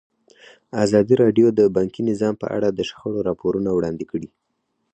[0.85, 4.29] ازادي راډیو د بانکي نظام په اړه د شخړو راپورونه وړاندې کړي.